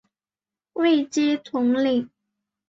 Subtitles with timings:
[0.73, 2.09] 位阶统领。